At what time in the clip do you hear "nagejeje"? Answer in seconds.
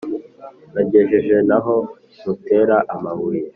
0.73-1.35